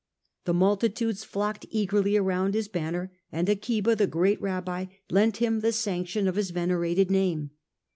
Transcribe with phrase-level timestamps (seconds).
[0.45, 5.71] The multitudes flocked eagerly around his banner, and Akiba, the great rabbi, lent him the
[5.71, 7.51] sanction of his venerated name.